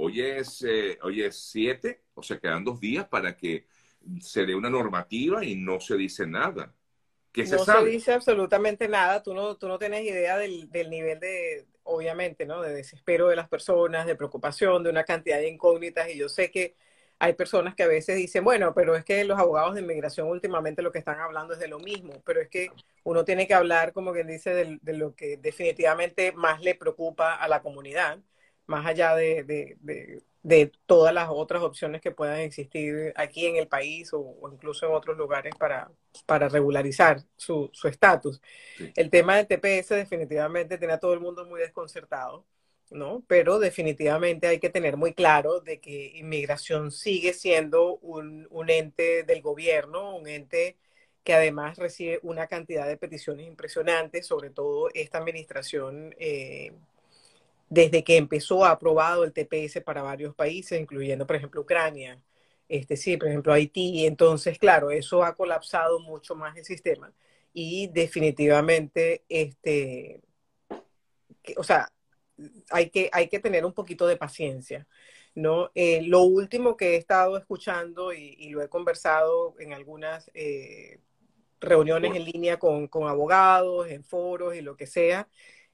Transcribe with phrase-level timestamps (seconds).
[0.00, 3.66] Hoy es, eh, hoy es 7, o sea, quedan dos días para que
[4.20, 6.72] se dé una normativa y no se dice nada.
[7.32, 7.86] ¿Qué se no sabe?
[7.86, 12.46] se dice absolutamente nada, tú no, tú no tienes idea del, del nivel de, obviamente,
[12.46, 12.62] ¿no?
[12.62, 16.50] De desespero de las personas, de preocupación, de una cantidad de incógnitas, y yo sé
[16.52, 16.76] que
[17.18, 20.80] hay personas que a veces dicen, bueno, pero es que los abogados de inmigración últimamente
[20.82, 22.70] lo que están hablando es de lo mismo, pero es que
[23.02, 27.34] uno tiene que hablar, como quien dice, de, de lo que definitivamente más le preocupa
[27.34, 28.20] a la comunidad,
[28.68, 33.56] más allá de, de, de, de todas las otras opciones que puedan existir aquí en
[33.56, 35.90] el país o, o incluso en otros lugares para,
[36.26, 38.40] para regularizar su estatus.
[38.76, 38.92] Sí.
[38.94, 42.46] El tema del TPS definitivamente tiene a todo el mundo muy desconcertado.
[42.90, 43.22] ¿no?
[43.26, 49.24] Pero definitivamente hay que tener muy claro de que inmigración sigue siendo un, un, ente
[49.24, 50.76] del gobierno, un ente
[51.24, 56.72] que además recibe una cantidad de peticiones impresionantes, sobre todo esta administración, eh,
[57.68, 62.20] desde que empezó, ha aprobado el TPS para varios países, incluyendo, por ejemplo, Ucrania,
[62.68, 64.06] este, sí, por ejemplo, Haití.
[64.06, 67.12] Entonces, claro, eso ha colapsado mucho más el sistema
[67.52, 70.20] y definitivamente, este,
[71.42, 71.90] que, o sea,
[72.70, 74.86] hay que, hay que tener un poquito de paciencia.
[75.34, 75.70] ¿no?
[75.74, 81.00] Eh, lo último que he estado escuchando y, y lo he conversado en algunas eh,
[81.60, 85.28] reuniones en línea con, con, abogados, en foros y lo que sea,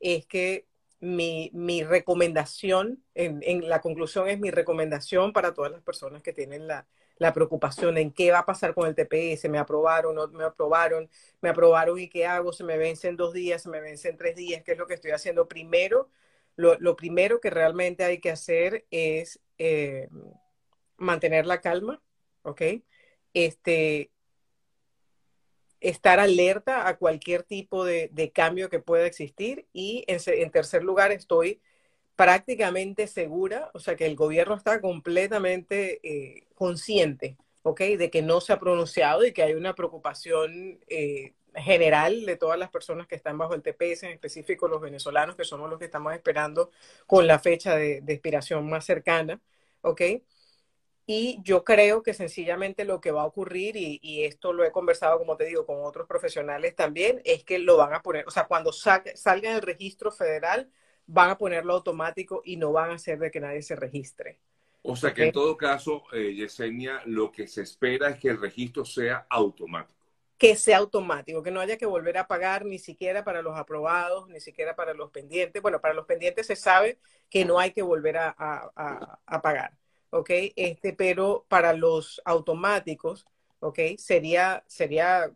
[0.00, 0.67] es que
[1.00, 6.32] mi, mi recomendación, en, en, la conclusión es mi recomendación para todas las personas que
[6.32, 6.86] tienen la,
[7.18, 11.08] la preocupación en qué va a pasar con el TPS, me aprobaron, no me aprobaron,
[11.40, 14.16] me aprobaron y qué hago, se me vence en dos días, se me vence en
[14.16, 16.10] tres días, qué es lo que estoy haciendo primero
[16.58, 20.08] lo, lo, primero que realmente hay que hacer es eh,
[20.96, 22.02] mantener la calma,
[22.42, 22.62] ¿ok?
[23.32, 24.10] Este,
[25.80, 31.12] estar alerta a cualquier tipo de, cambio que pueda existir y en, en, tercer lugar
[31.12, 31.60] estoy
[32.16, 37.80] prácticamente segura, o sea que el gobierno está completamente eh, consciente, ¿ok?
[37.98, 42.58] De que no se ha pronunciado y que hay una preocupación eh, general de todas
[42.58, 45.84] las personas que están bajo el TPS, en específico los venezolanos, que somos los que
[45.84, 46.70] estamos esperando
[47.06, 49.40] con la fecha de, de expiración más cercana,
[49.82, 50.02] ¿ok?
[51.10, 54.70] Y yo creo que sencillamente lo que va a ocurrir, y, y, esto lo he
[54.70, 58.30] conversado, como te digo, con otros profesionales también, es que lo van a poner, o
[58.30, 60.70] sea, cuando salga, salga el registro federal,
[61.06, 64.38] van a ponerlo automático y no van a hacer de que nadie se registre.
[64.82, 68.38] O sea que en todo caso, eh, Yesenia, lo que se espera es que el
[68.38, 69.94] registro sea automático
[70.36, 74.28] que sea automático, que no haya que volver a pagar ni siquiera para los aprobados,
[74.28, 75.60] ni siquiera para los pendientes.
[75.60, 79.76] Bueno, para los pendientes se sabe que no hay que volver a, a, a pagar,
[80.10, 80.30] ¿ok?
[80.56, 83.26] Este, pero para los automáticos,
[83.60, 83.78] ¿ok?
[83.98, 85.32] Sería, sería,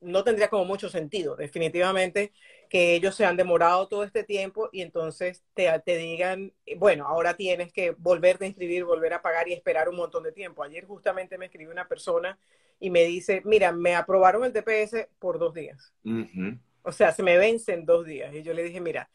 [0.00, 2.32] no tendría como mucho sentido, definitivamente,
[2.68, 7.34] que ellos se han demorado todo este tiempo y entonces te, te digan, bueno, ahora
[7.36, 10.62] tienes que volverte a inscribir, volver a pagar y esperar un montón de tiempo.
[10.62, 12.38] Ayer justamente me escribió una persona
[12.78, 15.92] y me dice, mira, me aprobaron el TPS por dos días.
[16.04, 16.58] Uh -huh.
[16.82, 18.34] O sea, se me vence en dos días.
[18.34, 19.10] Y yo le dije, mira,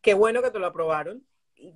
[0.00, 1.26] qué bueno que te lo aprobaron.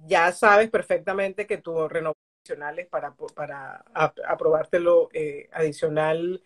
[0.07, 2.17] Ya sabes perfectamente que tu renovación
[2.55, 3.85] es para, para
[4.29, 6.43] aprobártelo eh, adicional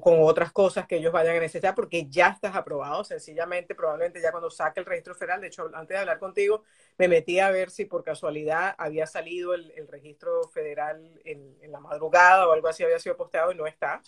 [0.00, 3.04] con otras cosas que ellos vayan a necesitar, porque ya estás aprobado.
[3.04, 6.62] Sencillamente, probablemente ya cuando saque el registro federal, de hecho, antes de hablar contigo,
[6.96, 11.72] me metí a ver si por casualidad había salido el, el registro federal en, en
[11.72, 14.02] la madrugada o algo así había sido posteado y no está.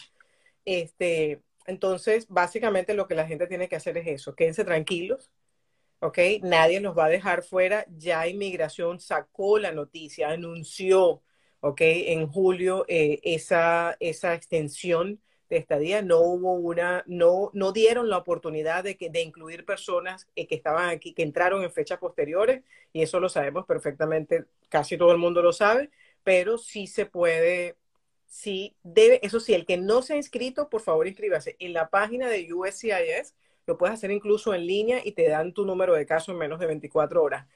[0.64, 5.30] Este, entonces, básicamente lo que la gente tiene que hacer es eso, quédense tranquilos,
[6.00, 6.18] ¿ok?
[6.42, 11.22] Nadie nos va a dejar fuera, ya inmigración sacó la noticia, anunció,
[11.64, 11.80] ¿ok?
[11.80, 18.18] En julio eh, esa, esa extensión de estadía, no hubo una, no, no dieron la
[18.18, 22.62] oportunidad de, que, de incluir personas eh, que estaban aquí, que entraron en fechas posteriores,
[22.92, 25.90] y eso lo sabemos perfectamente, casi todo el mundo lo sabe,
[26.22, 27.76] pero sí se puede
[28.26, 31.56] sí debe, eso sí, el que no se ha inscrito, por favor inscríbase.
[31.60, 33.34] En la página de USCIS
[33.66, 36.58] lo puedes hacer incluso en línea y te dan tu número de caso en menos
[36.60, 37.46] de 24 horas.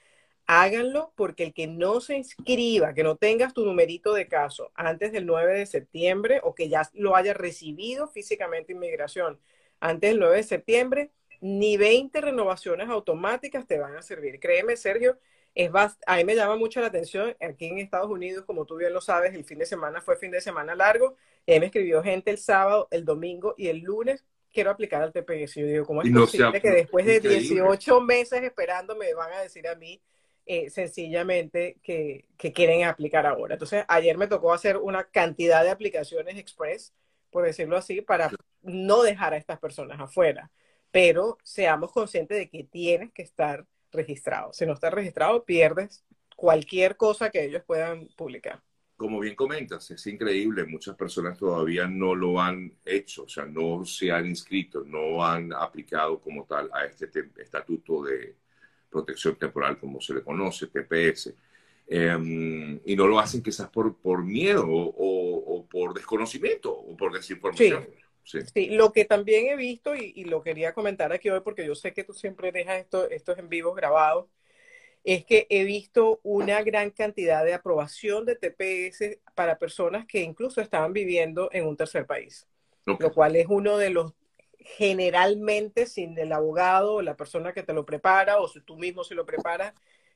[0.51, 5.11] Háganlo porque el que no se inscriba, que no tengas tu numerito de caso antes
[5.11, 9.39] del 9 de septiembre o que ya lo haya recibido físicamente inmigración
[9.79, 14.39] antes del 9 de septiembre, ni 20 renovaciones automáticas te van a servir.
[14.39, 15.19] Créeme, Sergio,
[15.53, 15.69] es
[16.07, 19.01] a mí me llama mucho la atención, aquí en Estados Unidos, como tú bien lo
[19.01, 22.39] sabes, el fin de semana fue fin de semana largo, y me escribió gente el
[22.39, 25.59] sábado, el domingo y el lunes, quiero aplicar al TPS.
[25.59, 29.31] Yo digo, ¿cómo es no posible sea, que después de 18 meses esperando me van
[29.31, 30.01] a decir a mí
[30.51, 33.53] eh, sencillamente que, que, quieren aplicar ahora?
[33.53, 36.91] Entonces, ayer me tocó hacer una cantidad de aplicaciones express,
[37.29, 38.31] por decirlo así, para
[38.63, 40.49] no dejar a estas personas afuera,
[40.89, 44.51] pero seamos conscientes de que tienes que estar registrado.
[44.51, 46.03] Si no estás registrado, pierdes
[46.35, 48.59] cualquier cosa que ellos puedan publicar.
[48.97, 53.85] Como bien comentas, es increíble, muchas personas todavía no lo han hecho, o sea, no
[53.85, 57.07] se han inscrito, no han aplicado como tal a este
[57.37, 58.35] estatuto de
[58.89, 61.33] protección temporal, como se le conoce, TPS.
[61.87, 67.87] Em, y no lo hacen quizás por, por miedo o, por desconocimiento o por desinformación.
[68.23, 68.39] Sí.
[68.53, 68.69] Sí.
[68.69, 72.03] lo que también he visto y, lo quería comentar aquí hoy porque yo sé que
[72.03, 74.27] tú siempre dejas esto, estos en vivos grabados,
[75.03, 80.61] es que he visto una gran cantidad de aprobación de TPS para personas que incluso
[80.61, 82.47] estaban viviendo en un tercer país,
[82.85, 84.13] lo cual es uno de los
[84.59, 89.15] generalmente sin el abogado la persona que te lo prepara o si tú mismo se
[89.15, 89.73] lo preparas,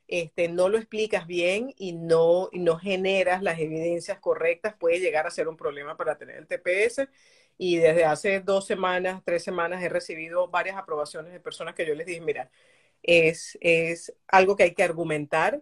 [0.08, 5.26] este, no lo explicas bien y no, y no generas las evidencias correctas, puede llegar
[5.28, 7.10] a ser un problema para tener el TPS.
[7.58, 11.96] Y desde hace dos semanas, tres semanas, he recibido varias aprobaciones de personas que yo
[11.96, 12.52] les dije, mira,
[13.04, 15.62] es, es algo que hay que argumentar,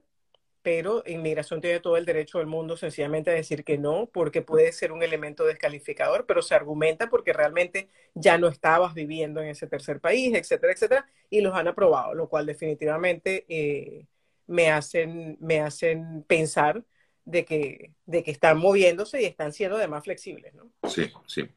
[0.61, 4.71] pero inmigración tiene todo el derecho del mundo sencillamente a decir que no, porque puede
[4.71, 9.67] ser un elemento descalificador, pero se argumenta porque realmente ya no estabas viviendo en ese
[9.67, 14.05] tercer país, etcétera, etcétera, y los han aprobado, lo cual definitivamente eh,
[14.47, 16.83] me, hacen, me hacen pensar
[17.25, 20.71] de que, de que están moviéndose y están siendo además flexibles, ¿no?
[20.87, 21.47] Sí, sí.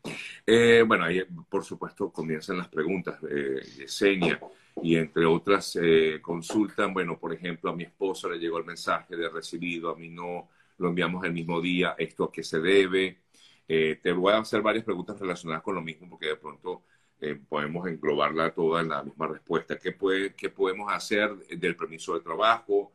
[0.47, 4.41] Eh, bueno, ahí por supuesto comienzan las preguntas, eh, Yesenia,
[4.83, 9.17] y entre otras eh, consultan, bueno, por ejemplo, a mi esposa le llegó el mensaje
[9.17, 10.49] de recibido, a mí no,
[10.79, 13.21] lo enviamos el mismo día, ¿esto a qué se debe?
[13.67, 16.83] Eh, te voy a hacer varias preguntas relacionadas con lo mismo, porque de pronto
[17.21, 19.79] eh, podemos englobarla toda en la misma respuesta.
[19.79, 22.93] ¿Qué, puede, ¿Qué podemos hacer del permiso de trabajo?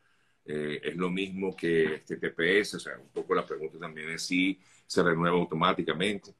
[0.51, 4.59] es lo mismo que este TPS, o sea, un poco la pregunta también es si
[4.87, 6.33] se renueva automáticamente.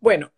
[0.00, 0.32] Bueno,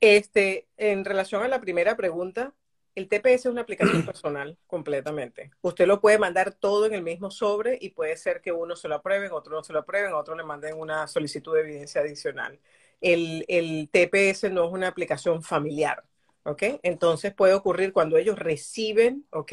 [0.00, 2.54] este, en relación a la primera pregunta,
[2.96, 5.50] el TPS es una aplicación personal completamente.
[5.60, 8.88] Usted lo puede mandar todo en el mismo sobre y puede ser que uno se
[8.88, 12.58] lo aprueben, otro no se lo aprueben, otro le manden una solicitud de evidencia adicional.
[13.00, 16.04] El, el TPS no es una aplicación familiar,
[16.44, 16.62] ¿ok?
[16.82, 19.52] Entonces puede ocurrir cuando ellos reciben, ¿ok?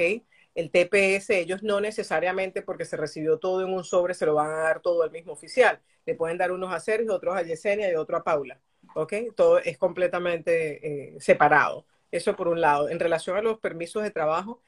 [0.55, 4.51] El TPS, ellos no necesariamente porque se recibió todo en un sobre se lo van
[4.51, 5.81] a dar todo al mismo oficial.
[6.05, 8.61] Le pueden dar unos a Sergio, otros a Yesenia y otro a Paula,
[8.95, 9.13] ¿ok?
[9.35, 11.85] Todo es completamente eh, separado.
[12.13, 12.89] Eso por un lado.
[12.89, 14.61] En relación a los permisos de trabajo,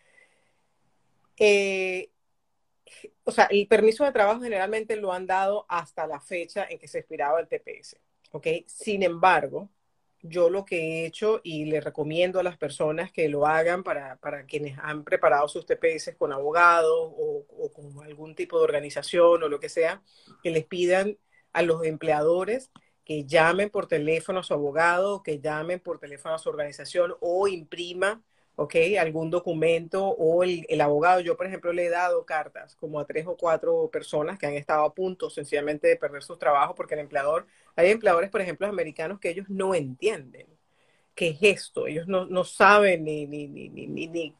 [1.38, 2.10] eh,
[3.24, 6.88] o sea, el permiso de trabajo generalmente lo han dado hasta la fecha en que
[6.88, 7.98] se expiraba el TPS.
[8.32, 8.48] ¿ok?
[8.66, 9.70] Sin embargo,
[10.24, 14.18] yo lo que he hecho y le recomiendo a las personas que lo hagan para,
[14.48, 19.60] quienes han preparado sus TPS con abogados o, con algún tipo de organización o lo
[19.60, 20.02] que sea,
[20.42, 21.20] que les pidan
[21.54, 22.72] a los empleadores
[23.06, 27.48] que llamen por teléfono a su abogado, que llamen por teléfono a su organización o
[27.48, 28.22] imprima,
[28.56, 28.75] ¿ok?
[29.00, 31.22] Algún documento o el, abogado.
[31.22, 34.54] Yo, por ejemplo, le he dado cartas como a tres o cuatro personas que han
[34.56, 38.68] estado a punto sencillamente de perder sus trabajos porque el empleador, hay empleadores, por ejemplo,
[38.68, 40.48] americanos que ellos no entienden
[41.13, 44.36] qué es esto, ellos no, no saben ni, ni, ni, ni, ni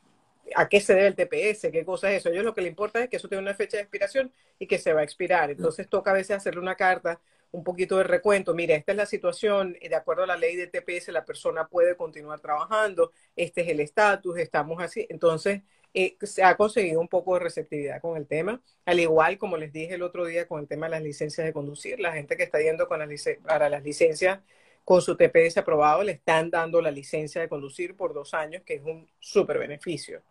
[0.56, 2.30] a qué se debe el TPS, qué cosa es eso.
[2.30, 4.68] A ellos lo que le importa es que eso tiene una fecha de expiración y
[4.68, 5.52] que se va a expirar.
[5.52, 7.20] Entonces toca a veces hacerle una carta
[7.56, 8.54] un poquito de recuento.
[8.54, 11.96] Mira, esta es la situación, de acuerdo a la ley de TPS, la persona puede
[11.96, 15.08] continuar trabajando, este es el estatus, estamos así.
[15.10, 15.62] Entonces,
[15.94, 19.72] eh, se ha conseguido un poco de receptividad con el tema, al igual como les
[19.72, 22.44] dije el otro día con el tema de las licencias de conducir, la gente que
[22.44, 23.00] está yendo con
[23.46, 24.40] para las licencias
[24.84, 28.76] con su TPS aprobado le están dando la licencia de conducir por dos años, que
[28.76, 30.22] es un súper beneficio.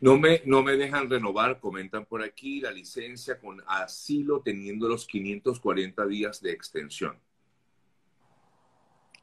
[0.00, 5.06] No me, no me dejan renovar, comentan por aquí, la licencia con asilo teniendo los
[5.06, 7.20] 540 días de extensión.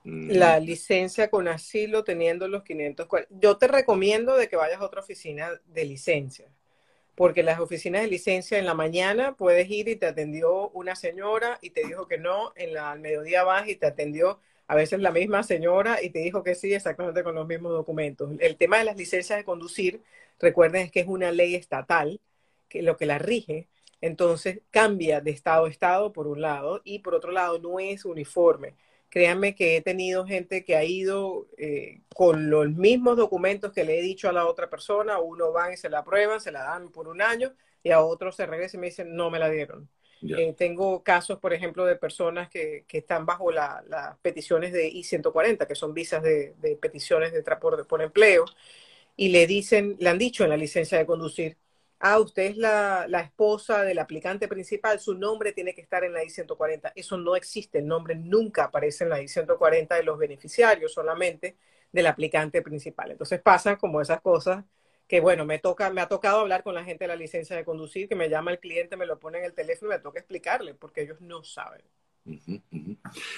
[0.06, 3.28] La licencia con asilo teniendo los 540.
[3.42, 6.48] Yo te recomiendo de que vayas a otra oficina de licencia,
[7.16, 11.58] porque las oficinas de licencia en la mañana puedes ir y te atendió una señora
[11.62, 15.00] y te dijo que no, en la, al mediodía vas y te atendió a veces
[15.00, 18.32] la misma señora y te dijo que sí, exactamente con los mismos documentos.
[18.40, 20.02] El tema de las licencias de conducir,
[20.40, 22.20] recuerden, es que es una ley estatal,
[22.70, 23.68] que lo que la rige,
[24.02, 28.06] entonces cambia de estado a estado por un lado y por otro lado no es
[28.06, 28.76] uniforme.
[29.10, 34.00] Créanme que he tenido gente que ha ido eh, con los mismos documentos que le
[34.00, 36.90] he dicho a la otra persona, uno van y se la aprueban, se la dan
[36.92, 37.54] por un año
[37.84, 39.90] y a otro se regresa y me dicen, no me la dieron.
[40.22, 43.84] Eh, tengo casos, por ejemplo, de personas que, están bajo las
[44.22, 48.46] peticiones de I-140, que son visas de, peticiones de por, por empleo,
[49.16, 51.58] y le dicen, le han dicho en la licencia de conducir,
[52.00, 56.24] ah, usted es la, esposa del aplicante principal, su nombre tiene que estar en la
[56.24, 56.92] I-140.
[56.96, 61.58] Eso no existe, el nombre nunca aparece en la I-140 de los beneficiarios, solamente
[61.92, 63.12] del aplicante principal.
[63.12, 64.66] Entonces pasan como esas cosas
[65.08, 67.66] que bueno, me toca, me ha tocado hablar con la gente de la licencia de
[67.66, 70.20] conducir, que me llama el cliente, me lo pone en el teléfono y me toca
[70.20, 71.84] explicarle, porque ellos no saben.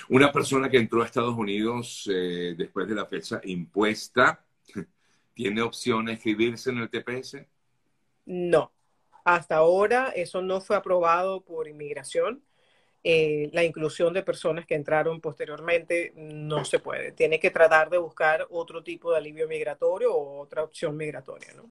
[0.10, 4.46] Una persona que entró a Estados Unidos eh, después de la fecha impuesta,
[5.34, 7.46] ¿tiene opción de inscribirse en el TPS?
[8.26, 8.72] No,
[9.26, 12.42] hasta ahora eso no fue aprobado por inmigración.
[13.04, 17.12] Eh, la inclusión de personas que entraron posteriormente no se puede.
[17.12, 21.64] Tiene que tratar de buscar otro tipo de alivio migratorio o otra opción migratoria, ¿no?